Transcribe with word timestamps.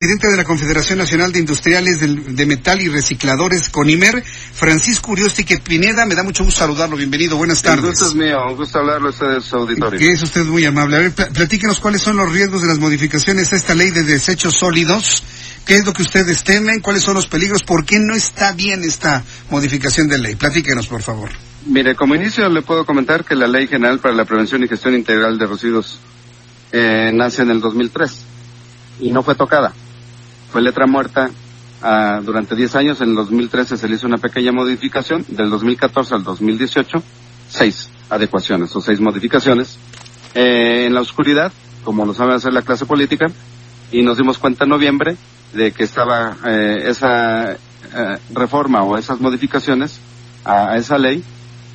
Presidente 0.00 0.30
de 0.30 0.36
la 0.36 0.44
Confederación 0.44 1.00
Nacional 1.00 1.32
de 1.32 1.40
Industriales 1.40 1.98
de 1.98 2.46
Metal 2.46 2.80
y 2.80 2.88
Recicladores, 2.88 3.68
CONIMER, 3.68 4.22
Francisco 4.22 5.10
Uriostique 5.10 5.58
Pineda, 5.58 6.06
me 6.06 6.14
da 6.14 6.22
mucho 6.22 6.44
gusto 6.44 6.60
saludarlo, 6.60 6.96
bienvenido, 6.96 7.36
buenas 7.36 7.62
tardes. 7.62 7.82
El 7.82 7.90
gusto 7.90 8.06
es 8.06 8.14
mío, 8.14 8.36
un 8.48 8.54
gusto 8.54 8.78
hablarle 8.78 9.08
a 9.08 9.10
ustedes, 9.10 9.52
auditorio. 9.52 9.98
Que 9.98 10.12
es 10.12 10.22
usted 10.22 10.44
muy 10.44 10.64
amable. 10.64 10.98
A 10.98 11.00
ver, 11.00 11.12
platíquenos 11.12 11.80
cuáles 11.80 12.00
son 12.00 12.16
los 12.16 12.30
riesgos 12.30 12.62
de 12.62 12.68
las 12.68 12.78
modificaciones 12.78 13.52
a 13.52 13.56
esta 13.56 13.74
ley 13.74 13.90
de 13.90 14.04
desechos 14.04 14.54
sólidos, 14.54 15.24
qué 15.66 15.74
es 15.74 15.84
lo 15.84 15.92
que 15.92 16.02
ustedes 16.02 16.44
temen, 16.44 16.78
cuáles 16.78 17.02
son 17.02 17.14
los 17.14 17.26
peligros, 17.26 17.64
por 17.64 17.84
qué 17.84 17.98
no 17.98 18.14
está 18.14 18.52
bien 18.52 18.84
esta 18.84 19.24
modificación 19.50 20.06
de 20.06 20.18
ley. 20.18 20.36
Platíquenos, 20.36 20.86
por 20.86 21.02
favor. 21.02 21.30
Mire, 21.66 21.96
como 21.96 22.14
inicio 22.14 22.48
le 22.48 22.62
puedo 22.62 22.86
comentar 22.86 23.24
que 23.24 23.34
la 23.34 23.48
Ley 23.48 23.66
General 23.66 23.98
para 23.98 24.14
la 24.14 24.24
Prevención 24.24 24.62
y 24.62 24.68
Gestión 24.68 24.94
Integral 24.94 25.36
de 25.38 25.46
Residuos 25.48 25.98
eh, 26.70 27.10
nace 27.12 27.42
en 27.42 27.50
el 27.50 27.60
2003 27.60 28.12
y 29.00 29.10
no 29.10 29.24
fue 29.24 29.34
tocada 29.34 29.74
fue 30.50 30.62
letra 30.62 30.86
muerta 30.86 31.30
uh, 31.82 32.22
durante 32.22 32.54
10 32.54 32.76
años. 32.76 33.00
En 33.00 33.10
el 33.10 33.14
2013 33.16 33.76
se 33.76 33.88
le 33.88 33.96
hizo 33.96 34.06
una 34.06 34.18
pequeña 34.18 34.52
modificación. 34.52 35.24
Del 35.28 35.50
2014 35.50 36.14
al 36.14 36.24
2018, 36.24 37.02
seis 37.48 37.90
adecuaciones 38.10 38.74
o 38.74 38.80
seis 38.80 39.00
modificaciones. 39.00 39.78
Eh, 40.34 40.84
en 40.86 40.94
la 40.94 41.00
oscuridad, 41.00 41.52
como 41.84 42.04
lo 42.04 42.14
sabe 42.14 42.34
hacer 42.34 42.52
la 42.52 42.62
clase 42.62 42.86
política, 42.86 43.26
y 43.90 44.02
nos 44.02 44.18
dimos 44.18 44.38
cuenta 44.38 44.64
en 44.64 44.70
noviembre 44.70 45.16
de 45.52 45.72
que 45.72 45.84
estaba 45.84 46.36
eh, 46.46 46.84
esa 46.84 47.52
eh, 47.52 47.56
reforma 48.34 48.82
o 48.82 48.98
esas 48.98 49.20
modificaciones 49.20 49.98
a, 50.44 50.72
a, 50.72 50.76
esa 50.76 50.98
ley 50.98 51.24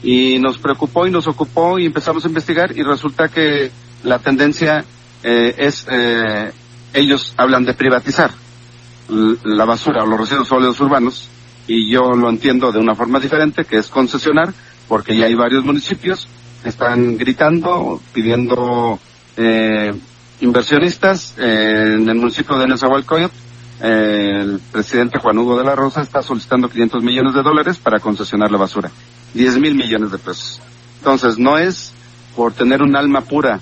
y 0.03 0.37
nos 0.37 0.57
preocupó 0.57 1.07
y 1.07 1.11
nos 1.11 1.27
ocupó 1.27 1.79
y 1.79 1.85
empezamos 1.85 2.25
a 2.25 2.27
investigar 2.27 2.77
y 2.77 2.83
resulta 2.83 3.29
que 3.29 3.71
la 4.03 4.19
tendencia 4.19 4.83
eh, 5.23 5.55
es 5.57 5.87
eh, 5.89 6.51
ellos 6.93 7.33
hablan 7.37 7.63
de 7.63 7.73
privatizar 7.73 8.31
la 9.09 9.65
basura 9.65 10.03
o 10.03 10.07
los 10.07 10.19
residuos 10.19 10.47
sólidos 10.47 10.79
urbanos 10.79 11.29
y 11.67 11.91
yo 11.91 12.13
lo 12.13 12.29
entiendo 12.29 12.71
de 12.71 12.79
una 12.79 12.95
forma 12.95 13.19
diferente, 13.19 13.65
que 13.65 13.77
es 13.77 13.87
concesionar, 13.87 14.53
porque 14.87 15.15
ya 15.15 15.25
hay 15.25 15.35
varios 15.35 15.63
municipios 15.63 16.27
que 16.61 16.69
están 16.69 17.17
gritando, 17.17 18.01
pidiendo 18.13 18.99
eh, 19.37 19.93
inversionistas. 20.41 21.35
Eh, 21.37 21.95
en 21.95 22.09
el 22.09 22.15
municipio 22.15 22.57
de 22.57 22.67
Nezahualcóyotl, 22.67 23.35
eh, 23.81 24.39
el 24.41 24.59
presidente 24.71 25.19
Juan 25.19 25.37
Hugo 25.37 25.57
de 25.57 25.63
la 25.63 25.75
Rosa 25.75 26.01
está 26.01 26.21
solicitando 26.21 26.69
500 26.69 27.03
millones 27.03 27.33
de 27.33 27.43
dólares 27.43 27.77
para 27.77 27.99
concesionar 27.99 28.51
la 28.51 28.57
basura. 28.57 28.91
10 29.33 29.59
mil 29.59 29.75
millones 29.75 30.11
de 30.11 30.17
pesos. 30.17 30.61
Entonces, 30.99 31.37
no 31.37 31.57
es 31.57 31.93
por 32.35 32.53
tener 32.53 32.81
un 32.81 32.95
alma 32.95 33.21
pura 33.21 33.59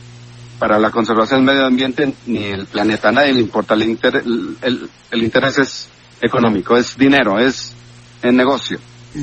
para 0.61 0.77
la 0.77 0.91
conservación 0.91 1.43
del 1.43 1.55
medio 1.55 1.65
ambiente 1.65 2.13
ni 2.27 2.43
el 2.43 2.67
planeta. 2.67 3.09
A 3.09 3.11
nadie 3.11 3.33
le 3.33 3.39
importa. 3.39 3.73
El, 3.73 3.81
inter, 3.81 4.17
el, 4.17 4.55
el, 4.61 4.89
el, 5.09 5.23
interés 5.23 5.57
es 5.57 5.87
económico, 6.21 6.77
es 6.77 6.95
dinero, 6.95 7.39
es 7.39 7.73
el 8.21 8.35
negocio. 8.35 8.77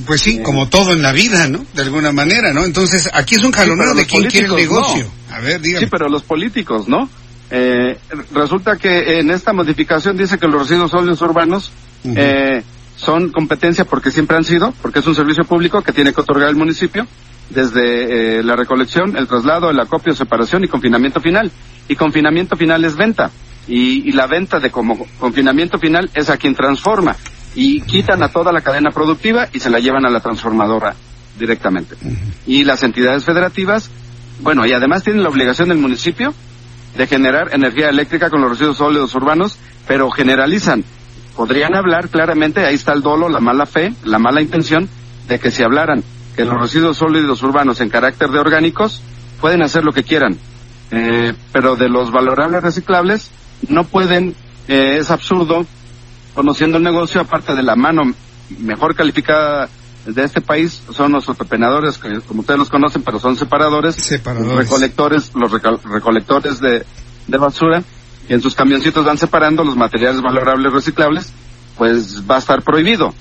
Pues 0.05 0.20
sí, 0.20 0.39
eh, 0.39 0.42
como 0.42 0.69
todo 0.69 0.92
en 0.92 1.00
la 1.00 1.12
vida, 1.12 1.47
¿no? 1.47 1.65
De 1.75 1.82
alguna 1.82 2.10
manera, 2.10 2.53
¿no? 2.53 2.65
Entonces, 2.65 3.09
aquí 3.12 3.37
es 3.37 3.44
un 3.44 3.53
jalonero 3.53 3.93
sí, 3.93 3.98
de 3.98 4.06
quién 4.06 4.25
quiere 4.25 4.48
el 4.48 4.56
negocio. 4.56 5.04
No. 5.28 5.37
A 5.37 5.38
ver, 5.38 5.60
dígame. 5.60 5.87
Sí, 5.87 5.88
pero 5.88 6.09
los 6.09 6.25
políticos, 6.25 6.88
¿no? 6.88 7.09
Eh, 7.53 7.97
resulta 8.32 8.77
que 8.77 9.21
en 9.21 9.31
esta 9.31 9.53
modificación 9.53 10.16
dice 10.16 10.38
que 10.38 10.48
los 10.48 10.62
residuos 10.62 10.91
sólidos 10.91 11.22
urbanos 11.22 11.71
uh 12.03 12.09
-huh. 12.09 12.15
eh, 12.19 12.65
son 12.97 13.31
competencia 13.31 13.84
porque 13.84 14.10
siempre 14.10 14.37
han 14.37 14.44
sido, 14.44 14.75
porque 14.82 14.98
es 14.98 15.06
un 15.06 15.15
servicio 15.15 15.44
público 15.44 15.82
que 15.82 15.93
tiene 15.93 16.12
que 16.12 16.21
otorgar 16.21 16.48
el 16.48 16.56
municipio 16.56 17.06
desde 17.50 18.38
eh, 18.38 18.42
la 18.42 18.56
recolección, 18.56 19.16
el 19.16 19.26
traslado, 19.26 19.70
el 19.70 19.81
acopio, 19.81 20.14
separación 20.14 20.64
y 20.64 20.69
confinamiento 20.69 21.20
final. 21.20 21.50
Y 21.88 21.97
confinamiento 21.97 22.56
final 22.56 22.84
es 22.84 22.97
venta. 22.97 23.31
Y, 23.66 24.09
y, 24.09 24.12
la 24.12 24.26
venta 24.26 24.60
de 24.60 24.70
como 24.70 25.06
confinamiento 25.19 25.78
final 25.78 26.10
es 26.14 26.31
a 26.31 26.36
quien 26.36 26.54
transforma. 26.54 27.16
Y 27.54 27.81
quitan 27.82 28.22
a 28.22 28.28
toda 28.28 28.53
la 28.53 28.60
cadena 28.60 28.91
productiva 28.91 29.48
y 29.53 29.60
se 29.60 29.70
la 29.70 29.78
llevan 29.78 30.06
a 30.06 30.10
la 30.10 30.20
transformadora 30.20 30.94
directamente. 31.38 31.97
Y 32.47 32.64
las 32.64 32.82
entidades 32.82 33.25
federativas, 33.25 33.91
bueno, 34.41 34.66
y 34.66 34.72
además 34.72 35.03
tienen 35.03 35.22
la 35.22 35.28
obligación 35.28 35.69
del 35.69 35.78
municipio 35.78 36.34
de 36.97 37.06
generar 37.06 37.54
energía 37.54 37.88
eléctrica 37.88 38.30
con 38.30 38.41
los 38.41 38.50
residuos 38.50 38.78
sólidos 38.78 39.15
urbanos, 39.15 39.59
pero 39.86 40.10
generalizan. 40.10 40.84
Podrían 41.36 41.75
hablar 41.75 42.09
claramente, 42.09 42.65
ahí 42.65 42.75
está 42.75 42.92
el 42.92 43.03
dolo, 43.03 43.28
la 43.28 43.41
mala 43.41 43.66
fe, 43.66 43.92
la 44.04 44.19
mala 44.19 44.42
intención, 44.42 44.88
de 45.28 45.38
que 45.38 45.50
si 45.50 45.62
hablaran 45.62 46.03
que 46.38 46.44
los 46.44 46.60
residuos 46.60 46.97
sólidos 46.97 47.43
urbanos 47.43 47.81
en 47.81 47.88
carácter 47.88 48.31
de 48.31 48.38
orgánicos 48.38 49.03
pueden 49.41 49.60
hacer 49.60 49.82
lo 49.82 49.91
que 49.91 50.04
quieran, 50.04 50.38
eh, 50.93 51.34
pero 51.50 51.75
de 51.75 51.88
los 51.88 52.12
valorables 52.12 52.62
reciclables 52.62 53.32
no 53.69 53.82
pueden, 53.82 54.37
eh, 54.69 54.98
es 55.00 55.10
absurdo, 55.10 55.66
conociendo 56.34 56.77
el 56.77 56.84
negocio, 56.84 57.21
aparte 57.21 57.56
de 57.56 57.65
la 57.65 57.75
mano 57.75 58.15
mejor 58.60 58.94
calificada 58.94 59.69
de 60.06 60.22
este 60.22 60.41
país, 60.41 60.81
son 60.93 61.10
los 61.10 61.27
pepenadores, 61.27 61.98
que 61.98 62.21
como 62.21 62.43
ustedes 62.43 62.60
los 62.60 62.71
conocen, 62.71 63.03
pero 63.03 63.19
son 63.19 63.34
separadores, 63.34 63.97
separadores. 63.97 64.56
recolectores, 64.56 65.34
los 65.34 65.50
reco 65.50 65.81
recolectores 65.93 66.60
de, 66.60 66.87
de 67.27 67.37
basura, 67.37 67.82
y 68.28 68.34
en 68.34 68.41
sus 68.41 68.54
camioncitos 68.54 69.04
van 69.04 69.19
separando 69.19 69.65
los 69.65 69.75
materiales 69.75 70.22
valorables 70.22 70.72
reciclables, 70.72 71.32
pues 71.77 72.22
va 72.31 72.37
a 72.37 72.38
estar 72.38 72.62
prohibido. 72.62 73.12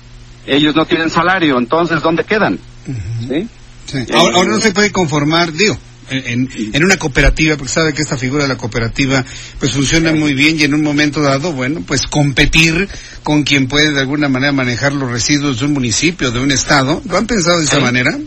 Ellos 0.46 0.76
no 0.76 0.84
tienen 0.84 1.10
salario, 1.10 1.58
entonces, 1.58 2.00
¿dónde 2.00 2.22
quedan? 2.22 2.60
Uh 2.88 2.92
-huh. 2.92 3.28
¿Sí? 3.28 3.48
Sí. 3.86 4.12
Ahora, 4.12 4.36
ahora, 4.36 4.50
no 4.50 4.60
se 4.60 4.72
puede 4.72 4.90
conformar, 4.92 5.52
digo, 5.52 5.78
en, 6.10 6.48
en, 6.72 6.84
una 6.84 6.96
cooperativa, 6.96 7.56
porque 7.56 7.72
sabe 7.72 7.92
que 7.92 8.02
esta 8.02 8.16
figura 8.16 8.44
de 8.44 8.48
la 8.48 8.56
cooperativa 8.56 9.24
pues 9.58 9.72
funciona 9.72 10.12
muy 10.12 10.34
bien 10.34 10.58
y 10.58 10.64
en 10.64 10.74
un 10.74 10.82
momento 10.82 11.20
dado, 11.20 11.52
bueno, 11.52 11.82
pues 11.86 12.06
competir 12.06 12.88
con 13.22 13.42
quien 13.42 13.68
puede 13.68 13.92
de 13.92 14.00
alguna 14.00 14.28
manera 14.28 14.52
manejar 14.52 14.92
los 14.92 15.10
residuos 15.10 15.60
de 15.60 15.66
un 15.66 15.72
municipio, 15.74 16.30
de 16.30 16.40
un 16.40 16.50
estado. 16.50 17.02
¿Lo 17.08 17.16
han 17.16 17.26
pensado 17.26 17.58
de 17.58 17.64
esa 17.64 17.76
sí. 17.76 17.82
manera? 17.82 18.18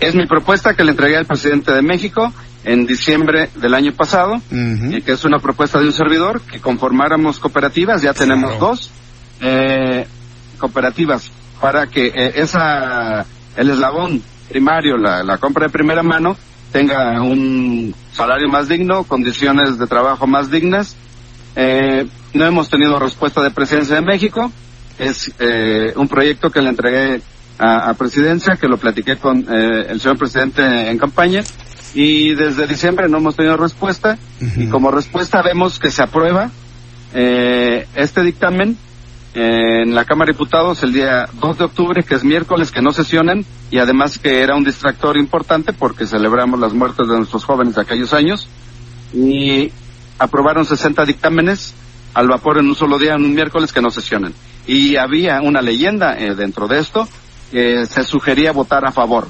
Es 0.00 0.14
mi 0.14 0.26
propuesta 0.26 0.74
que 0.74 0.84
le 0.84 0.92
entregué 0.92 1.16
al 1.16 1.26
presidente 1.26 1.72
de 1.72 1.82
México 1.82 2.32
en 2.64 2.86
diciembre 2.86 3.50
del 3.54 3.74
año 3.74 3.92
pasado, 3.92 4.34
uh 4.34 4.40
-huh. 4.54 4.98
y 4.98 5.02
que 5.02 5.12
es 5.12 5.24
una 5.24 5.38
propuesta 5.38 5.78
de 5.78 5.86
un 5.86 5.92
servidor, 5.92 6.40
que 6.42 6.60
conformáramos 6.60 7.38
cooperativas, 7.38 8.02
ya 8.02 8.12
tenemos 8.12 8.52
claro. 8.52 8.66
dos 8.66 8.90
eh, 9.40 10.06
cooperativas 10.58 11.30
para 11.60 11.86
que 11.86 12.06
eh, 12.08 12.32
esa 12.36 13.24
el 13.56 13.70
eslabón 13.70 14.22
primario, 14.48 14.96
la, 14.96 15.22
la, 15.22 15.38
compra 15.38 15.66
de 15.66 15.72
primera 15.72 16.02
mano, 16.02 16.36
tenga 16.72 17.20
un 17.22 17.94
salario 18.12 18.48
más 18.48 18.68
digno, 18.68 19.04
condiciones 19.04 19.78
de 19.78 19.86
trabajo 19.86 20.26
más 20.26 20.50
dignas. 20.50 20.96
Eh, 21.56 22.06
no 22.34 22.44
hemos 22.44 22.68
tenido 22.68 22.98
respuesta 22.98 23.42
de 23.42 23.50
Presidencia 23.50 23.96
de 23.96 24.02
México. 24.02 24.52
Es 24.98 25.32
eh, 25.38 25.92
un 25.96 26.08
proyecto 26.08 26.50
que 26.50 26.60
le 26.60 26.70
entregué 26.70 27.22
a, 27.58 27.90
a 27.90 27.94
Presidencia, 27.94 28.56
que 28.56 28.68
lo 28.68 28.76
platiqué 28.76 29.16
con 29.16 29.46
eh, 29.50 29.86
el 29.88 30.00
señor 30.00 30.18
presidente 30.18 30.90
en 30.90 30.98
campaña. 30.98 31.42
Y 31.94 32.34
desde 32.34 32.66
diciembre 32.66 33.08
no 33.08 33.18
hemos 33.18 33.36
tenido 33.36 33.56
respuesta. 33.56 34.18
Uh 34.40 34.44
-huh. 34.44 34.64
Y 34.64 34.68
como 34.68 34.90
respuesta 34.90 35.40
vemos 35.42 35.78
que 35.78 35.90
se 35.90 36.02
aprueba 36.02 36.50
eh, 37.14 37.86
este 37.94 38.22
dictamen 38.22 38.76
en 39.38 39.94
la 39.94 40.06
Cámara 40.06 40.28
de 40.28 40.32
Diputados 40.32 40.82
el 40.82 40.94
día 40.94 41.28
2 41.34 41.58
de 41.58 41.64
octubre, 41.64 42.02
que 42.02 42.14
es 42.14 42.24
miércoles, 42.24 42.72
que 42.72 42.80
no 42.80 42.90
sesionan, 42.90 43.44
y 43.70 43.76
además 43.76 44.18
que 44.18 44.40
era 44.40 44.56
un 44.56 44.64
distractor 44.64 45.18
importante 45.18 45.74
porque 45.74 46.06
celebramos 46.06 46.58
las 46.58 46.72
muertes 46.72 47.06
de 47.06 47.18
nuestros 47.18 47.44
jóvenes 47.44 47.74
de 47.74 47.82
aquellos 47.82 48.14
años, 48.14 48.48
y 49.12 49.70
aprobaron 50.18 50.64
60 50.64 51.04
dictámenes 51.04 51.74
al 52.14 52.28
vapor 52.28 52.56
en 52.56 52.66
un 52.66 52.74
solo 52.74 52.98
día, 52.98 53.12
en 53.12 53.26
un 53.26 53.34
miércoles, 53.34 53.74
que 53.74 53.82
no 53.82 53.90
sesionan. 53.90 54.32
Y 54.66 54.96
había 54.96 55.42
una 55.42 55.60
leyenda 55.60 56.18
eh, 56.18 56.34
dentro 56.34 56.66
de 56.66 56.78
esto 56.78 57.06
que 57.52 57.84
se 57.84 58.04
sugería 58.04 58.52
votar 58.52 58.86
a 58.86 58.90
favor. 58.90 59.28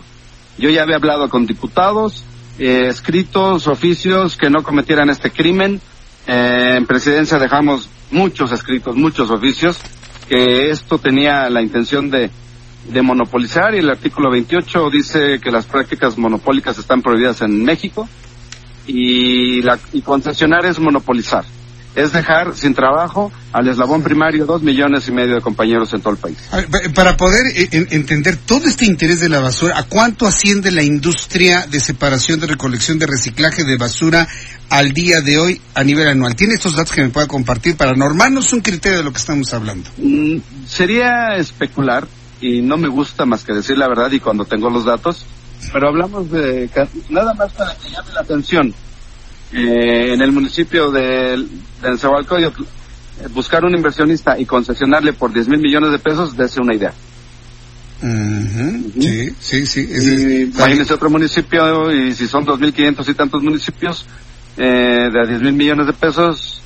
Yo 0.57 0.71
ya 0.71 0.85
había 0.85 0.97
hablado 0.97 1.29
con 1.29 1.47
diputados, 1.47 2.23
eh, 2.61 2.87
escritos, 2.87 3.67
oficios 3.67 4.37
que 4.37 4.51
no 4.51 4.63
cometieran 4.63 5.11
este 5.11 5.33
crimen. 5.33 5.81
Eh, 6.29 6.75
en 6.77 6.87
presidencia 6.87 7.41
dejamos 7.41 7.89
muchos 8.13 8.53
escritos, 8.53 8.95
muchos 8.95 9.31
oficios, 9.31 9.79
que 10.29 10.71
esto 10.71 10.99
tenía 10.99 11.49
la 11.51 11.63
intención 11.63 12.11
de, 12.11 12.31
de 12.89 13.03
monopolizar 13.03 13.75
y 13.75 13.79
el 13.79 13.91
artículo 13.91 14.31
28 14.31 14.91
dice 14.91 15.41
que 15.41 15.51
las 15.51 15.67
prácticas 15.67 16.17
monopólicas 16.19 16.79
están 16.79 17.03
prohibidas 17.03 17.41
en 17.43 17.65
México 17.65 18.09
y, 18.87 19.63
la, 19.63 19.79
y 19.93 20.03
concesionar 20.03 20.65
es 20.67 20.79
monopolizar. 20.79 21.45
Es 21.97 22.13
dejar 22.13 22.55
sin 22.55 22.75
trabajo 22.75 23.33
al 23.53 23.67
eslabón 23.69 24.03
primario 24.03 24.45
dos 24.45 24.63
millones 24.63 25.09
y 25.09 25.13
medio 25.13 25.35
de 25.35 25.41
compañeros 25.41 25.93
en 25.95 26.03
todo 26.03 26.13
el 26.13 26.19
país. 26.19 26.37
Para 26.95 27.17
poder 27.17 27.47
eh, 27.57 27.69
entender 27.91 28.37
todo 28.37 28.69
este 28.69 28.85
interés 28.85 29.21
de 29.21 29.31
la 29.31 29.41
basura, 29.41 29.79
¿a 29.79 29.83
cuánto 29.85 30.27
asciende 30.27 30.71
la 30.71 30.83
industria 30.83 31.67
de 31.67 31.81
separación, 31.81 32.39
de 32.39 32.49
recolección, 32.49 32.99
de 32.99 33.07
reciclaje 33.07 33.65
de 33.65 33.79
basura 33.79 34.29
al 34.69 34.93
día 34.93 35.23
de 35.23 35.39
hoy 35.39 35.61
a 35.75 35.83
nivel 35.85 36.07
anual? 36.07 36.37
¿Tiene 36.37 36.55
estos 36.55 36.77
datos 36.77 36.93
que 36.93 37.03
me 37.03 37.09
pueda 37.09 37.27
compartir 37.27 37.77
para 37.77 37.95
normarnos 37.95 38.53
un 38.53 38.61
criterio 38.61 38.99
de 38.99 39.05
lo 39.05 39.13
que 39.13 39.19
estamos 39.19 39.53
hablando? 39.55 39.89
Mm, 39.97 40.37
sería 40.69 41.37
especular 41.37 42.07
y 42.43 42.61
no 42.61 42.77
me 42.77 42.89
gusta 42.89 43.25
más 43.25 43.43
que 43.43 43.55
decir 43.55 43.79
la 43.79 43.89
verdad 43.89 44.13
y 44.13 44.21
cuando 44.21 44.45
tengo 44.45 44.69
los 44.69 44.85
datos, 44.85 45.25
pero 45.73 45.89
hablamos 45.89 46.31
de 46.31 46.69
nada 47.09 47.33
más 47.33 47.55
para 47.55 47.75
que 47.77 47.89
llame 47.89 48.13
la 48.13 48.21
atención 48.21 48.75
eh, 49.53 50.13
en 50.13 50.21
el 50.21 50.33
municipio 50.33 50.91
de, 50.91 51.37
de 51.83 52.49
eh, 53.19 53.29
buscar 53.31 53.65
un 53.65 53.75
inversionista 53.75 54.39
y 54.39 54.45
concesionarle 54.45 55.13
por 55.13 55.33
10 55.33 55.49
mil 55.49 55.61
millones 55.61 55.93
de 55.93 55.99
pesos, 55.99 56.37
dése 56.37 56.61
una 56.61 56.75
idea. 56.75 56.93
Sí, 59.41 59.67
sí, 59.67 59.67
sí. 59.67 60.51
imagínese 60.55 60.93
otro 60.93 61.09
municipio 61.09 61.91
y 61.93 62.13
si 62.13 62.27
son 62.27 62.45
2.500 62.45 63.09
y 63.09 63.15
tantos 63.15 63.43
municipios 63.43 64.05
eh, 64.57 65.11
de 65.13 65.27
10 65.29 65.43
mil 65.43 65.53
millones 65.55 65.87
de 65.87 65.93
pesos, 65.93 66.61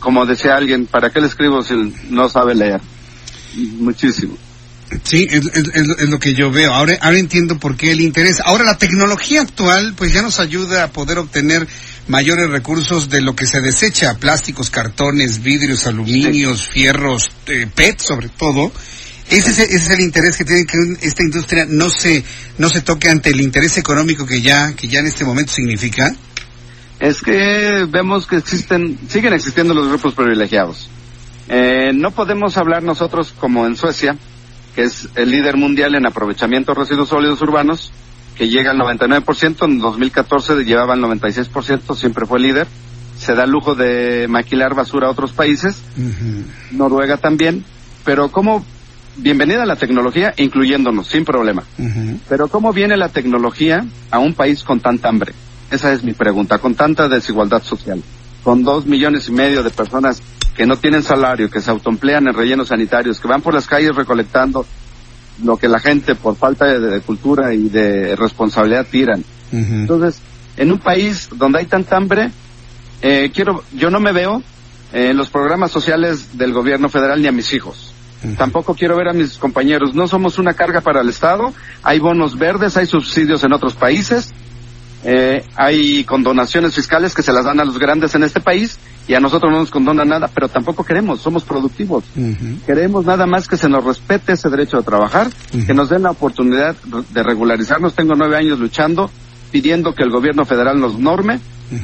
como 0.00 0.26
decía 0.26 0.56
alguien, 0.56 0.86
¿para 0.86 1.10
qué 1.10 1.20
le 1.20 1.28
escribo 1.28 1.62
si 1.62 1.94
no 2.10 2.28
sabe 2.28 2.54
leer? 2.54 2.80
Muchísimo. 3.78 4.36
Sí, 5.04 5.26
es, 5.30 6.08
lo 6.08 6.18
que 6.18 6.34
yo 6.34 6.50
veo. 6.50 6.72
Ahora, 6.72 6.96
ahora 7.00 7.18
entiendo 7.18 7.58
por 7.58 7.76
qué 7.76 7.92
el 7.92 8.00
interés. 8.00 8.40
Ahora 8.44 8.64
la 8.64 8.78
tecnología 8.78 9.42
actual, 9.42 9.94
pues 9.96 10.12
ya 10.12 10.22
nos 10.22 10.40
ayuda 10.40 10.84
a 10.84 10.92
poder 10.92 11.18
obtener 11.18 11.66
mayores 12.08 12.50
recursos 12.50 13.08
de 13.08 13.20
lo 13.20 13.34
que 13.34 13.46
se 13.46 13.60
desecha, 13.60 14.18
plásticos, 14.18 14.70
cartones, 14.70 15.42
vidrios, 15.42 15.86
aluminios, 15.86 16.66
fierros, 16.66 17.30
eh, 17.46 17.66
PET 17.72 18.00
sobre 18.00 18.28
todo. 18.28 18.72
Ese 19.30 19.50
es, 19.50 19.58
ese 19.60 19.76
es, 19.76 19.90
el 19.90 20.00
interés 20.00 20.36
que 20.36 20.44
tiene 20.44 20.66
que 20.66 20.76
esta 21.00 21.22
industria 21.22 21.66
no 21.68 21.88
se 21.90 22.24
no 22.58 22.68
se 22.68 22.82
toque 22.82 23.08
ante 23.08 23.30
el 23.30 23.40
interés 23.40 23.78
económico 23.78 24.26
que 24.26 24.42
ya 24.42 24.74
que 24.74 24.88
ya 24.88 25.00
en 25.00 25.06
este 25.06 25.24
momento 25.24 25.52
significa. 25.52 26.14
Es 27.00 27.22
que 27.22 27.86
vemos 27.88 28.26
que 28.26 28.36
existen 28.36 28.98
siguen 29.08 29.32
existiendo 29.32 29.74
los 29.74 29.88
grupos 29.88 30.14
privilegiados. 30.14 30.90
Eh, 31.48 31.92
no 31.94 32.10
podemos 32.10 32.56
hablar 32.56 32.82
nosotros 32.82 33.34
como 33.38 33.66
en 33.66 33.76
Suecia, 33.76 34.16
que 34.74 34.84
es 34.84 35.08
el 35.14 35.30
líder 35.30 35.56
mundial 35.56 35.94
en 35.94 36.06
aprovechamiento 36.06 36.72
de 36.72 36.80
residuos 36.80 37.08
sólidos 37.08 37.40
urbanos, 37.42 37.92
que 38.36 38.48
llega 38.48 38.70
al 38.70 38.78
99%, 38.78 39.64
en 39.64 39.78
2014 39.78 40.64
llevaba 40.64 40.94
el 40.94 41.02
96%, 41.02 41.94
siempre 41.94 42.26
fue 42.26 42.40
líder. 42.40 42.66
Se 43.18 43.34
da 43.34 43.44
el 43.44 43.50
lujo 43.50 43.74
de 43.74 44.26
maquilar 44.28 44.74
basura 44.74 45.06
a 45.06 45.10
otros 45.10 45.32
países, 45.32 45.82
Noruega 46.72 47.18
también, 47.18 47.64
pero 48.04 48.32
¿cómo, 48.32 48.64
bienvenida 49.16 49.62
a 49.62 49.66
la 49.66 49.76
tecnología, 49.76 50.34
incluyéndonos, 50.38 51.06
sin 51.06 51.24
problema, 51.24 51.62
pero 52.28 52.48
¿cómo 52.48 52.72
viene 52.72 52.96
la 52.96 53.10
tecnología 53.10 53.86
a 54.10 54.18
un 54.18 54.34
país 54.34 54.64
con 54.64 54.80
tanta 54.80 55.08
hambre? 55.08 55.34
Esa 55.70 55.92
es 55.92 56.02
mi 56.02 56.14
pregunta, 56.14 56.58
con 56.58 56.74
tanta 56.74 57.08
desigualdad 57.08 57.62
social, 57.62 58.02
con 58.42 58.64
dos 58.64 58.86
millones 58.86 59.28
y 59.28 59.32
medio 59.32 59.62
de 59.62 59.70
personas 59.70 60.20
que 60.56 60.66
no 60.66 60.76
tienen 60.76 61.02
salario, 61.02 61.50
que 61.50 61.60
se 61.60 61.70
autoemplean 61.70 62.28
en 62.28 62.34
rellenos 62.34 62.68
sanitarios, 62.68 63.20
que 63.20 63.28
van 63.28 63.42
por 63.42 63.54
las 63.54 63.66
calles 63.66 63.94
recolectando 63.94 64.66
lo 65.42 65.56
que 65.56 65.68
la 65.68 65.78
gente 65.78 66.14
por 66.14 66.36
falta 66.36 66.66
de, 66.66 67.00
cultura 67.00 67.54
y 67.54 67.68
de 67.68 68.16
responsabilidad 68.16 68.86
tiran. 68.90 69.24
Entonces, 69.50 70.20
en 70.56 70.72
un 70.72 70.78
país 70.78 71.28
donde 71.34 71.58
hay 71.58 71.66
tanta 71.66 71.96
hambre, 71.96 72.30
eh, 73.00 73.30
quiero, 73.34 73.62
yo 73.72 73.90
no 73.90 74.00
me 74.00 74.12
veo 74.12 74.42
en 74.92 75.16
los 75.16 75.30
programas 75.30 75.70
sociales 75.70 76.36
del 76.36 76.52
gobierno 76.52 76.88
federal 76.88 77.20
ni 77.20 77.28
a 77.28 77.32
mis 77.32 77.52
hijos. 77.52 77.94
Tampoco 78.36 78.74
quiero 78.74 78.96
ver 78.96 79.08
a 79.08 79.12
mis 79.12 79.36
compañeros. 79.36 79.96
No 79.96 80.06
somos 80.06 80.38
una 80.38 80.54
carga 80.54 80.80
para 80.80 81.00
el 81.00 81.08
Estado. 81.08 81.52
Hay 81.82 81.98
bonos 81.98 82.38
verdes, 82.38 82.76
hay 82.76 82.86
subsidios 82.86 83.42
en 83.42 83.52
otros 83.52 83.74
países. 83.74 84.32
Eh, 85.02 85.44
hay 85.56 86.04
condonaciones 86.04 86.72
fiscales 86.72 87.14
que 87.14 87.22
se 87.22 87.32
las 87.32 87.44
dan 87.44 87.58
a 87.58 87.64
los 87.64 87.78
grandes 87.80 88.14
en 88.14 88.22
este 88.22 88.40
país 88.40 88.78
y 89.08 89.14
a 89.14 89.20
nosotros 89.20 89.52
no 89.52 89.58
nos 89.58 89.70
condona 89.70 90.04
nada, 90.04 90.28
pero 90.32 90.48
tampoco 90.48 90.84
queremos, 90.84 91.20
somos 91.20 91.44
productivos. 91.44 92.04
Queremos 92.66 93.04
nada 93.04 93.26
más 93.26 93.48
que 93.48 93.56
se 93.56 93.68
nos 93.68 93.84
respete 93.84 94.32
ese 94.32 94.48
derecho 94.48 94.78
a 94.78 94.82
trabajar, 94.82 95.28
que 95.66 95.74
nos 95.74 95.88
den 95.88 96.02
la 96.02 96.10
oportunidad 96.10 96.76
de 97.10 97.22
regularizarnos. 97.22 97.94
Tengo 97.94 98.14
nueve 98.14 98.36
años 98.36 98.58
luchando, 98.58 99.10
pidiendo 99.50 99.94
que 99.94 100.04
el 100.04 100.10
gobierno 100.10 100.44
federal 100.44 100.80
nos 100.80 100.98
norme, 100.98 101.40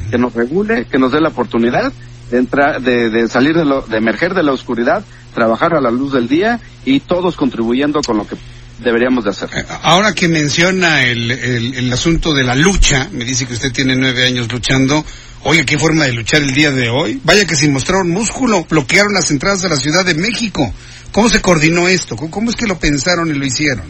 que 0.09 0.17
nos 0.17 0.33
regule, 0.33 0.85
que 0.85 0.99
nos 0.99 1.11
dé 1.11 1.19
la 1.19 1.29
oportunidad 1.29 1.91
de 2.31 2.37
entrar, 2.37 2.81
de, 2.81 3.09
de 3.09 3.27
salir 3.27 3.55
de, 3.55 3.65
lo, 3.65 3.81
de 3.81 3.97
emerger 3.97 4.33
de 4.33 4.43
la 4.43 4.51
oscuridad, 4.51 5.03
trabajar 5.33 5.75
a 5.75 5.81
la 5.81 5.91
luz 5.91 6.13
del 6.13 6.27
día 6.27 6.59
y 6.85 6.99
todos 6.99 7.35
contribuyendo 7.35 8.01
con 8.01 8.17
lo 8.17 8.27
que 8.27 8.35
deberíamos 8.83 9.23
de 9.23 9.29
hacer. 9.31 9.49
Eh, 9.53 9.65
ahora 9.83 10.13
que 10.13 10.27
menciona 10.27 11.03
el, 11.03 11.31
el, 11.31 11.93
asunto 11.93 12.33
de 12.33 12.43
la 12.43 12.55
lucha, 12.55 13.09
me 13.11 13.25
dice 13.25 13.45
que 13.45 13.53
usted 13.53 13.71
tiene 13.71 13.95
nueve 13.95 14.25
años 14.25 14.51
luchando. 14.51 15.05
Oye, 15.43 15.65
qué 15.65 15.77
forma 15.77 16.05
de 16.05 16.13
luchar 16.13 16.41
el 16.41 16.53
día 16.53 16.71
de 16.71 16.89
hoy. 16.89 17.19
Vaya 17.23 17.45
que 17.45 17.55
sin 17.55 17.71
mostrar 17.71 18.01
un 18.01 18.11
músculo, 18.11 18.65
bloquearon 18.69 19.13
las 19.13 19.31
entradas 19.31 19.61
de 19.61 19.69
la 19.69 19.77
Ciudad 19.77 20.05
de 20.05 20.13
México. 20.13 20.73
¿Cómo 21.11 21.29
se 21.29 21.41
coordinó 21.41 21.87
esto? 21.87 22.15
¿Cómo 22.15 22.49
es 22.49 22.55
que 22.55 22.67
lo 22.67 22.77
pensaron 22.77 23.29
y 23.29 23.33
lo 23.33 23.45
hicieron? 23.45 23.85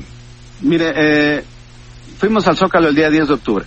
Mire, 0.61 0.91
eh, 0.95 1.43
fuimos 2.17 2.47
al 2.47 2.55
Zócalo 2.55 2.89
el 2.89 2.95
día 2.95 3.09
10 3.09 3.27
de 3.27 3.33
octubre. 3.33 3.65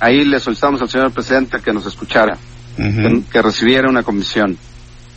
Ahí 0.00 0.24
le 0.24 0.40
solicitamos 0.40 0.80
al 0.82 0.90
señor 0.90 1.12
presidente 1.12 1.60
que 1.60 1.72
nos 1.72 1.86
escuchara, 1.86 2.36
que 2.76 3.42
recibiera 3.42 3.88
una 3.88 4.02
comisión. 4.02 4.58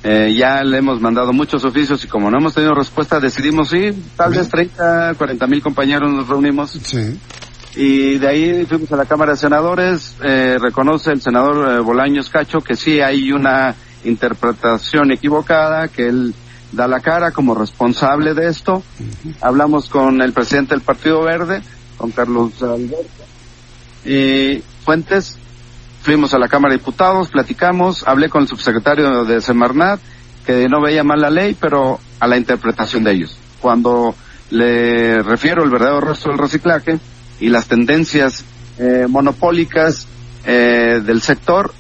Eh, 0.07 0.36
ya 0.38 0.63
le 0.63 0.78
hemos 0.78 1.02
mandado 1.02 1.34
muchos 1.34 1.66
oficios 1.66 2.04
y 2.04 2.07
como 2.07 2.30
no 2.30 2.38
hemos 2.38 2.54
tenido 2.54 2.75
respuesta, 2.75 3.19
decidimos 3.19 3.74
ir, 3.74 3.96
tal 4.16 4.36
vez 4.36 4.48
30, 4.50 5.16
40 5.16 5.48
mil 5.48 5.63
compañeros 5.63 6.13
nos 6.13 6.28
reunimos. 6.28 6.74
Sí. 6.74 7.19
Y 7.75 8.19
de 8.19 8.28
ahí 8.28 8.66
fuimos 8.68 8.92
a 8.92 8.98
la 8.98 9.06
Cámara 9.06 9.31
de 9.31 9.40
Senadores, 9.40 10.16
eh, 10.24 10.57
reconoce 10.62 11.12
el 11.12 11.22
senador 11.22 11.72
eh, 11.72 11.80
Bolaños 11.80 12.30
Cacho 12.30 12.60
que 12.60 12.75
sí 12.75 13.02
hay 13.02 13.31
una 13.31 13.74
interpretación 14.04 15.12
equivocada, 15.12 15.88
que 15.88 16.08
él 16.08 16.36
da 16.72 16.88
la 16.88 17.00
cara 17.00 17.31
como 17.31 17.56
responsable 17.56 18.36
de 18.36 18.48
esto. 18.48 18.84
Hablamos 19.42 19.90
con 19.90 20.22
el 20.22 20.34
presidente 20.34 20.75
del 20.75 20.84
Partido 20.84 21.24
Verde, 21.24 21.63
con 21.98 22.12
Carlos 22.12 22.62
Alberto. 22.62 23.25
Y 24.06 24.62
Fuentes, 24.84 25.40
Fuimos 26.06 26.36
a 26.36 26.38
la 26.38 26.48
Cámara 26.48 26.72
de 26.72 26.78
Diputados, 26.78 27.30
platicamos, 27.30 28.07
hablé 28.07 28.30
con 28.30 28.44
el 28.44 28.48
subsecretario 28.48 29.25
de 29.25 29.42
Semarnat, 29.42 30.00
que 30.46 30.69
no 30.69 30.79
veía 30.79 31.03
mal 31.03 31.20
la 31.20 31.32
ley, 31.32 31.58
pero 31.60 32.00
a 32.20 32.27
la 32.27 32.38
interpretación 32.38 33.03
de 33.03 33.12
ellos. 33.13 33.36
Cuando 33.60 34.13
le 34.51 35.24
refiero 35.24 35.63
el 35.63 35.72
verdadero 35.72 36.01
rostro 36.01 36.32
del 36.32 36.41
reciclaje 36.41 37.00
y 37.39 37.50
las 37.50 37.65
tendencias 37.65 38.46
eh, 38.77 39.08
monopólicas 39.10 40.08
eh, 40.46 41.01
del 41.03 41.24
sector, 41.24 41.74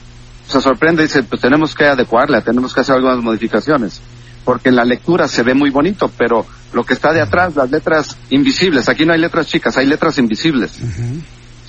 se 0.47 0.59
sorprende 0.59 1.03
y 1.03 1.05
dice, 1.05 1.21
pues 1.21 1.39
tenemos 1.39 1.75
que 1.75 1.85
adecuarla, 1.85 2.41
tenemos 2.41 2.73
que 2.73 2.81
hacer 2.81 2.95
algunas 2.95 3.19
modificaciones. 3.19 4.01
Porque 4.43 4.69
en 4.69 4.75
la 4.75 4.85
lectura 4.85 5.27
se 5.27 5.43
ve 5.43 5.53
muy 5.53 5.69
bonito, 5.69 6.09
pero 6.17 6.47
lo 6.73 6.83
que 6.83 6.95
está 6.95 7.13
de 7.13 7.21
atrás, 7.21 7.55
las 7.55 7.69
letras 7.69 8.17
invisibles, 8.31 8.89
aquí 8.89 9.05
no 9.05 9.13
hay 9.13 9.19
letras 9.19 9.45
chicas, 9.45 9.77
hay 9.77 9.85
letras 9.85 10.17
invisibles. 10.17 10.79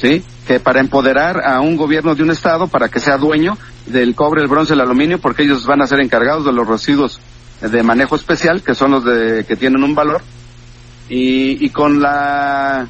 ¿sí? 0.01 0.25
Que 0.47 0.61
para 0.61 0.81
empoderar 0.81 1.43
a 1.45 1.61
un 1.61 1.77
gobierno 1.77 2.15
de 2.15 2.23
un 2.23 2.31
estado 2.31 2.69
para 2.69 2.89
que 2.89 3.01
sea 3.01 3.17
dueño 3.17 3.59
del 3.87 4.15
cobre, 4.15 4.43
el 4.43 4.49
bronce, 4.49 4.75
el 4.75 4.81
aluminio, 4.81 5.19
porque 5.19 5.43
ellos 5.43 5.67
van 5.67 5.83
a 5.83 5.87
ser 5.87 6.01
encargados 6.01 6.45
de 6.45 6.53
los 6.53 6.67
residuos 6.67 7.21
de 7.61 7.83
manejo 7.83 8.17
especial, 8.17 8.63
que 8.63 8.75
son 8.75 8.93
los 8.93 9.05
de, 9.05 9.45
que 9.47 9.57
tienen 9.57 9.83
un 9.83 9.95
valor, 9.95 10.23
y, 11.09 11.65
y 11.65 11.71
con 11.71 12.01
la 12.01 12.87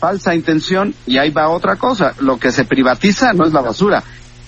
falsa 0.00 0.34
intención, 0.34 0.94
y 1.06 1.18
ahí 1.18 1.30
va 1.30 1.48
otra 1.48 1.76
cosa, 1.76 2.14
lo 2.20 2.38
que 2.38 2.50
se 2.50 2.64
privatiza 2.64 3.32
no 3.32 3.46
es 3.46 3.52
la 3.52 3.60
basura, 3.60 4.02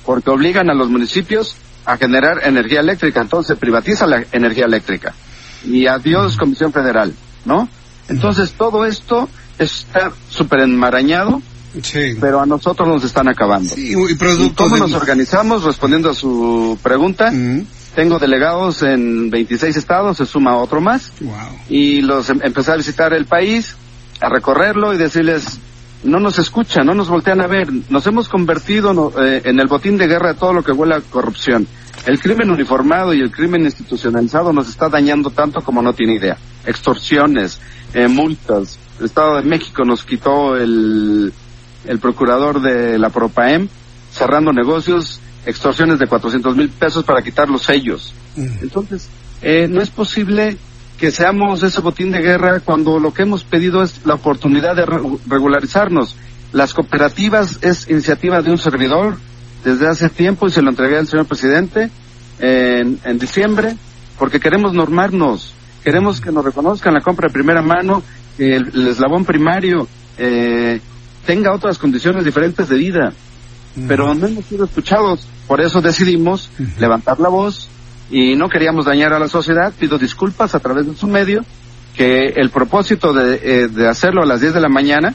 porque 0.04 0.30
obligan 0.30 0.70
a 0.70 0.74
los 0.74 0.88
municipios 0.88 1.56
a 1.84 1.96
generar 1.96 2.40
energía 2.44 2.80
eléctrica, 2.80 3.20
entonces 3.20 3.48
se 3.48 3.56
privatiza 3.56 4.06
la 4.06 4.24
energía 4.32 4.66
eléctrica. 4.66 5.14
Y 5.64 5.86
adiós 5.86 6.36
Comisión 6.36 6.72
Federal, 6.72 7.14
¿no? 7.44 7.68
Entonces 8.08 8.52
todo 8.52 8.84
esto 8.84 9.28
está 9.58 10.12
súper 10.30 10.60
enmarañado 10.60 11.42
pero 12.20 12.40
a 12.40 12.46
nosotros 12.46 12.88
nos 12.88 13.04
están 13.04 13.28
acabando. 13.28 13.74
y, 13.76 13.94
¿Cómo 14.54 14.76
nos 14.76 14.92
organizamos? 14.92 15.64
Respondiendo 15.64 16.10
a 16.10 16.14
su 16.14 16.78
pregunta, 16.82 17.32
tengo 17.94 18.18
delegados 18.18 18.82
en 18.82 19.28
26 19.30 19.76
estados, 19.76 20.16
se 20.18 20.26
suma 20.26 20.56
otro 20.56 20.80
más, 20.80 21.12
y 21.68 22.00
los 22.00 22.30
em, 22.30 22.40
empecé 22.42 22.72
a 22.72 22.76
visitar 22.76 23.12
el 23.12 23.26
país, 23.26 23.74
a 24.20 24.28
recorrerlo 24.28 24.94
y 24.94 24.96
decirles, 24.96 25.58
no 26.04 26.20
nos 26.20 26.38
escuchan, 26.38 26.86
no 26.86 26.94
nos 26.94 27.08
voltean 27.08 27.40
a 27.40 27.46
ver, 27.46 27.68
nos 27.90 28.06
hemos 28.06 28.28
convertido 28.28 29.12
eh, 29.20 29.42
en 29.44 29.58
el 29.58 29.66
botín 29.66 29.96
de 29.96 30.06
guerra 30.06 30.32
de 30.32 30.38
todo 30.38 30.52
lo 30.52 30.62
que 30.62 30.72
huele 30.72 30.94
a 30.94 31.00
corrupción. 31.00 31.66
El 32.06 32.20
crimen 32.20 32.50
uniformado 32.50 33.12
y 33.12 33.20
el 33.20 33.32
crimen 33.32 33.62
institucionalizado 33.62 34.52
nos 34.52 34.68
está 34.68 34.88
dañando 34.88 35.30
tanto 35.30 35.60
como 35.62 35.82
no 35.82 35.92
tiene 35.92 36.14
idea. 36.14 36.36
Extorsiones, 36.64 37.58
eh, 37.94 38.06
multas. 38.06 38.78
El 39.00 39.06
Estado 39.06 39.36
de 39.36 39.42
México 39.42 39.84
nos 39.84 40.04
quitó 40.04 40.56
el, 40.56 41.32
el 41.88 41.98
procurador 41.98 42.60
de 42.60 42.98
la 42.98 43.10
Propaem, 43.10 43.68
cerrando 44.12 44.52
negocios 44.52 45.20
extorsiones 45.44 45.98
de 45.98 46.06
400 46.06 46.54
mil 46.56 46.68
pesos 46.68 47.04
para 47.04 47.22
quitar 47.22 47.48
los 47.48 47.62
sellos. 47.62 48.14
Entonces, 48.36 49.08
eh, 49.42 49.66
no 49.68 49.80
es 49.80 49.90
posible 49.90 50.56
que 50.98 51.10
seamos 51.10 51.62
ese 51.62 51.80
botín 51.80 52.12
de 52.12 52.20
guerra 52.20 52.60
cuando 52.60 53.00
lo 53.00 53.12
que 53.12 53.22
hemos 53.22 53.42
pedido 53.42 53.82
es 53.82 54.04
la 54.04 54.14
oportunidad 54.14 54.76
de 54.76 54.86
regularizarnos. 55.26 56.16
Las 56.52 56.74
cooperativas 56.74 57.58
es 57.62 57.88
iniciativa 57.90 58.42
de 58.42 58.50
un 58.50 58.58
servidor 58.58 59.16
desde 59.64 59.88
hace 59.88 60.08
tiempo 60.08 60.46
y 60.46 60.50
se 60.50 60.62
lo 60.62 60.70
entregué 60.70 60.98
al 60.98 61.08
señor 61.08 61.26
presidente 61.26 61.90
en, 62.38 63.00
en 63.04 63.18
diciembre 63.18 63.76
porque 64.18 64.40
queremos 64.40 64.74
normarnos, 64.74 65.54
queremos 65.84 66.20
que 66.20 66.32
nos 66.32 66.44
reconozcan 66.44 66.92
la 66.92 67.00
compra 67.00 67.28
de 67.28 67.32
primera 67.32 67.62
mano, 67.62 68.02
que 68.36 68.56
el, 68.56 68.88
eslabón 68.88 69.24
primario 69.24 69.86
eh, 70.18 70.80
tenga 71.28 71.52
otras 71.52 71.76
condiciones 71.76 72.24
diferentes 72.24 72.70
de 72.70 72.76
vida. 72.78 73.12
Pero 73.86 74.14
no 74.14 74.26
hemos 74.26 74.46
sido 74.46 74.64
escuchados, 74.64 75.28
por 75.46 75.60
eso 75.60 75.82
decidimos 75.82 76.48
levantar 76.80 77.20
la 77.20 77.28
voz 77.28 77.68
y 78.10 78.34
no 78.34 78.48
queríamos 78.48 78.86
dañar 78.86 79.12
a 79.12 79.18
la 79.18 79.28
sociedad. 79.28 79.70
Pido 79.78 79.98
disculpas 79.98 80.54
a 80.54 80.58
través 80.58 80.86
de 80.86 80.96
su 80.96 81.06
medio, 81.06 81.44
que 81.94 82.28
el 82.34 82.48
propósito 82.48 83.12
de, 83.12 83.40
eh, 83.42 83.68
de 83.68 83.86
hacerlo 83.86 84.22
a 84.22 84.26
las 84.26 84.40
10 84.40 84.54
de 84.54 84.60
la 84.60 84.70
mañana 84.70 85.14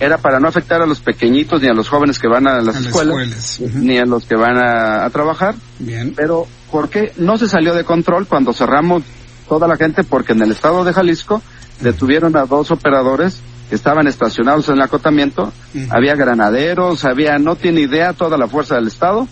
era 0.00 0.16
para 0.16 0.40
no 0.40 0.48
afectar 0.48 0.80
a 0.80 0.86
los 0.86 1.00
pequeñitos 1.00 1.60
ni 1.60 1.68
a 1.68 1.74
los 1.74 1.90
jóvenes 1.90 2.18
que 2.18 2.26
van 2.26 2.48
a 2.48 2.62
las 2.62 2.76
escuelas, 2.76 3.60
ni 3.74 3.98
a 3.98 4.06
los 4.06 4.24
que 4.24 4.36
van 4.36 4.56
a, 4.56 5.10
trabajar. 5.10 5.54
Bien. 5.78 6.14
Pero 6.16 6.46
¿por 6.70 6.88
qué 6.88 7.12
no 7.18 7.36
se 7.36 7.48
salió 7.48 7.74
de 7.74 7.84
control 7.84 8.26
cuando 8.26 8.54
cerramos 8.54 9.02
toda 9.46 9.68
la 9.68 9.76
gente? 9.76 10.04
Porque 10.04 10.32
en 10.32 10.40
el 10.40 10.52
estado 10.52 10.84
de 10.84 10.94
Jalisco 10.94 11.42
detuvieron 11.80 12.34
a 12.36 12.46
dos 12.46 12.70
operadores 12.70 13.42
que 13.70 13.76
estaban 13.76 14.08
estacionados 14.08 14.68
en 14.68 14.74
el 14.74 14.82
acotamiento, 14.82 15.52
había 15.90 16.16
granaderos, 16.16 17.04
había, 17.04 17.38
no 17.38 17.54
tiene 17.54 17.82
idea, 17.82 18.12
toda 18.12 18.36
la 18.36 18.48
fuerza 18.48 18.74
del 18.74 18.88
Estado, 18.88 19.28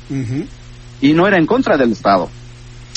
y 1.01 1.13
no 1.13 1.27
era 1.27 1.39
en 1.39 1.45
contra 1.45 1.77
del 1.77 1.91
Estado. 1.91 2.31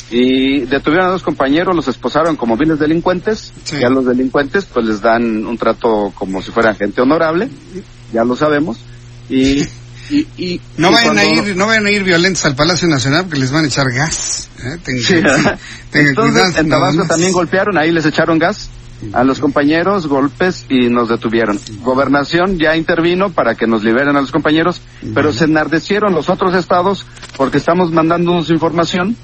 Y 0.08 0.60
detuvieron 0.66 1.08
a 1.08 1.10
dos 1.10 1.24
compañeros, 1.24 1.74
los 1.74 1.88
esposaron 1.88 2.36
como 2.36 2.56
bienes 2.56 2.78
delincuentes, 2.78 3.52
y 3.72 3.84
a 3.84 3.90
los 3.90 4.06
delincuentes 4.06 4.66
pues 4.66 4.86
les 4.86 5.00
dan 5.00 5.44
un 5.44 5.58
trato 5.58 6.12
como 6.14 6.40
si 6.42 6.52
fuera 6.52 6.74
gente 6.74 7.02
honorable, 7.02 7.48
ya 8.12 8.24
lo 8.24 8.36
sabemos, 8.36 8.78
y... 9.28 9.64
Y, 10.36 10.60
no 10.76 10.92
vayan 10.92 11.16
a 11.16 11.24
ir 11.24 11.56
no 11.56 11.66
vayan 11.66 11.86
a 11.86 11.90
ir 11.90 12.02
violentos 12.04 12.44
al 12.44 12.54
Palacio 12.54 12.86
Nacional 12.86 13.22
porque 13.22 13.38
les 13.38 13.50
van 13.50 13.64
a 13.64 13.68
echar 13.68 13.86
gas 13.90 14.50
¿eh? 14.62 14.78
Entonces, 15.94 16.56
en 16.56 16.68
Tabasco 16.68 17.06
también 17.06 17.32
golpearon 17.32 17.78
ahí 17.78 17.92
les 17.92 18.04
echaron 18.04 18.38
gas 18.38 18.68
a 19.12 19.24
los 19.24 19.38
compañeros 19.38 20.06
golpes 20.06 20.66
y 20.68 20.88
nos 20.88 21.08
detuvieron. 21.08 21.58
Gobernación 21.82 22.58
ya 22.58 22.76
intervino 22.76 23.30
para 23.30 23.54
que 23.54 23.66
nos 23.66 23.84
liberen 23.84 24.16
a 24.16 24.20
los 24.20 24.32
compañeros, 24.32 24.80
pero 25.14 25.32
se 25.32 25.44
enardecieron 25.44 26.14
los 26.14 26.28
otros 26.28 26.54
estados 26.54 27.06
porque 27.36 27.58
estamos 27.58 27.90
mandándonos 27.90 28.50
información 28.50 29.16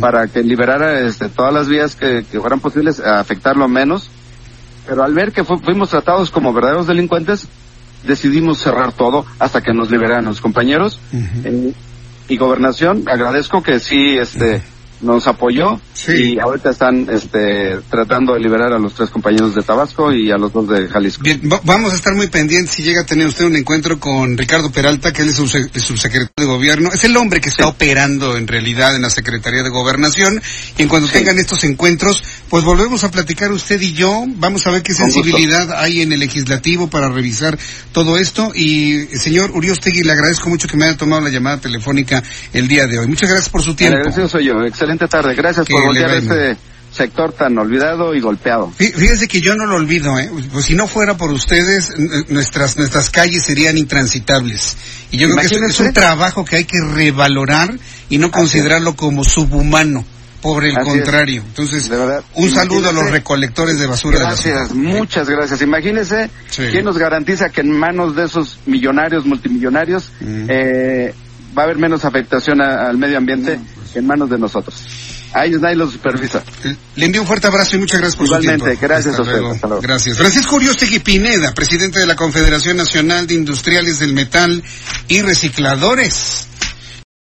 para 0.00 0.26
que 0.26 0.42
liberara 0.42 1.00
este, 1.00 1.28
todas 1.28 1.54
las 1.54 1.68
vías 1.68 1.94
que, 1.94 2.22
fueran 2.22 2.60
posibles 2.60 3.00
a 3.00 3.20
afectarlo 3.20 3.68
menos. 3.68 4.10
Pero 4.86 5.04
al 5.04 5.14
ver 5.14 5.32
que 5.32 5.44
fuimos 5.44 5.90
tratados 5.90 6.30
como 6.30 6.52
verdaderos 6.52 6.86
delincuentes, 6.86 7.46
decidimos 8.04 8.58
cerrar 8.58 8.92
todo 8.92 9.24
hasta 9.38 9.60
que 9.60 9.72
nos 9.72 9.90
liberaran 9.90 10.24
los 10.24 10.40
compañeros. 10.40 10.98
Eh, 11.44 11.72
y 12.28 12.36
gobernación, 12.36 13.04
agradezco 13.06 13.62
que 13.62 13.78
sí, 13.78 14.16
este, 14.16 14.62
nos 15.02 15.26
apoyó 15.26 15.80
y 16.08 16.38
ahorita 16.38 16.70
están 16.70 17.08
este, 17.10 17.78
tratando 17.90 18.34
de 18.34 18.40
liberar 18.40 18.72
a 18.72 18.78
los 18.78 18.94
tres 18.94 19.10
compañeros 19.10 19.54
de 19.54 19.62
Tabasco 19.62 20.12
y 20.12 20.30
a 20.30 20.36
los 20.36 20.52
dos 20.52 20.68
de 20.68 20.88
Jalisco. 20.88 21.22
Bien, 21.22 21.40
vamos 21.64 21.92
a 21.92 21.96
estar 21.96 22.14
muy 22.14 22.28
pendientes 22.28 22.74
si 22.74 22.82
llega 22.82 23.02
a 23.02 23.06
tener 23.06 23.26
usted 23.26 23.44
un 23.44 23.56
encuentro 23.56 23.98
con 23.98 24.36
Ricardo 24.36 24.70
Peralta, 24.70 25.12
que 25.12 25.22
él 25.22 25.28
es 25.28 25.38
el 25.38 25.82
subsecretario 25.82 26.34
de 26.36 26.44
Gobierno. 26.44 26.90
Es 26.92 27.04
el 27.04 27.16
hombre 27.16 27.40
que 27.40 27.48
está 27.48 27.66
operando 27.66 28.36
en 28.36 28.46
realidad 28.46 28.94
en 28.96 29.02
la 29.02 29.10
Secretaría 29.10 29.62
de 29.62 29.70
Gobernación 29.70 30.40
y 30.76 30.82
en 30.82 30.88
cuanto 30.88 31.10
tengan 31.10 31.38
estos 31.38 31.64
encuentros, 31.64 32.22
pues 32.48 32.64
volvemos 32.64 33.04
a 33.04 33.10
platicar 33.10 33.52
usted 33.52 33.80
y 33.80 33.92
yo. 33.92 34.24
Vamos 34.26 34.66
a 34.66 34.70
ver 34.70 34.82
qué 34.82 34.94
sensibilidad 34.94 35.72
hay 35.72 36.02
en 36.02 36.12
el 36.12 36.20
legislativo 36.20 36.88
para 36.88 37.08
revisar 37.08 37.58
todo 37.92 38.16
esto. 38.18 38.52
Y 38.54 39.06
señor 39.16 39.50
Uriostegui, 39.52 40.02
le 40.02 40.12
agradezco 40.12 40.48
mucho 40.48 40.68
que 40.68 40.76
me 40.76 40.86
haya 40.86 40.96
tomado 40.96 41.22
la 41.22 41.30
llamada 41.30 41.58
telefónica 41.58 42.22
el 42.52 42.68
día 42.68 42.86
de 42.86 42.98
hoy. 42.98 43.06
Muchas 43.06 43.28
gracias 43.28 43.48
por 43.48 43.62
su 43.62 43.74
tiempo. 43.74 43.96
Agradecido 43.96 44.28
soy 44.28 44.46
yo. 44.46 44.62
Excelente 44.64 44.89
tarde. 44.98 45.34
Gracias 45.34 45.66
por 45.66 45.82
voltear 45.82 46.14
este 46.14 46.56
sector 46.90 47.32
tan 47.32 47.56
olvidado 47.58 48.14
y 48.14 48.20
golpeado. 48.20 48.70
Fíjese 48.76 49.28
que 49.28 49.40
yo 49.40 49.54
no 49.54 49.66
lo 49.66 49.76
olvido, 49.76 50.18
¿eh? 50.18 50.30
Pues 50.52 50.66
si 50.66 50.74
no 50.74 50.86
fuera 50.86 51.16
por 51.16 51.30
ustedes, 51.30 51.92
nuestras 52.28 52.76
nuestras 52.76 53.10
calles 53.10 53.44
serían 53.44 53.78
intransitables. 53.78 54.76
Y 55.10 55.18
yo 55.18 55.28
creo 55.28 55.48
que 55.48 55.66
es, 55.66 55.80
un 55.80 55.92
trabajo 55.92 56.44
que 56.44 56.56
hay 56.56 56.64
que 56.64 56.80
revalorar 56.80 57.72
y 58.08 58.18
no 58.18 58.30
considerarlo 58.30 58.94
como 58.96 59.24
subhumano. 59.24 60.04
Por 60.40 60.64
el 60.64 60.74
contrario. 60.74 61.42
Entonces, 61.46 61.90
un 62.32 62.50
saludo 62.50 62.88
a 62.88 62.92
los 62.92 63.10
recolectores 63.10 63.78
de 63.78 63.86
basura. 63.86 64.20
Gracias, 64.20 64.72
muchas 64.72 65.28
gracias. 65.28 65.60
Imagínese 65.60 66.30
quién 66.56 66.86
nos 66.86 66.96
garantiza 66.96 67.50
que 67.50 67.60
en 67.60 67.70
manos 67.72 68.16
de 68.16 68.24
esos 68.24 68.58
millonarios, 68.64 69.26
multimillonarios, 69.26 70.10
mm. 70.18 70.46
eh, 70.48 71.14
va 71.56 71.62
a 71.62 71.64
haber 71.66 71.76
menos 71.76 72.06
afectación 72.06 72.62
al 72.62 72.96
medio 72.96 73.18
ambiente 73.18 73.60
pues. 73.74 73.79
En 73.94 74.06
manos 74.06 74.30
de 74.30 74.38
nosotros. 74.38 74.76
A 75.32 75.46
ellos 75.46 75.60
nadie 75.60 75.76
los 75.76 75.92
supervisa. 75.92 76.42
Le 76.96 77.06
envío 77.06 77.20
un 77.20 77.26
fuerte 77.26 77.46
abrazo 77.46 77.76
y 77.76 77.78
muchas 77.78 78.00
gracias 78.00 78.16
por 78.16 78.26
su 78.26 78.38
tiempo. 78.40 78.66
Igualmente, 78.66 78.86
gracias 78.86 79.16
a 79.16 79.22
usted. 79.22 79.80
Gracias. 79.80 80.18
Francisco 80.18 80.56
Uriostegui 80.56 80.98
Pineda, 80.98 81.54
presidente 81.54 82.00
de 82.00 82.06
la 82.06 82.16
Confederación 82.16 82.76
Nacional 82.76 83.26
de 83.26 83.34
Industriales 83.34 84.00
del 84.00 84.12
Metal 84.12 84.62
y 85.08 85.22
Recicladores. 85.22 86.46